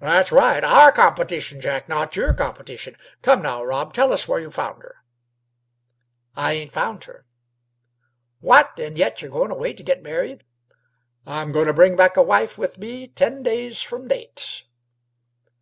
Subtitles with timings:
[0.00, 2.94] "That's right; our competition, Jack; not your competition.
[3.22, 4.96] Come, now, Rob, tell us where you found her."
[6.36, 7.24] "I ain't found her."
[8.40, 8.78] "What!
[8.78, 10.44] And yet you're goin' away t' get married!"
[11.24, 14.64] "I'm goin' t' bring a wife back with me ten days fr'm date."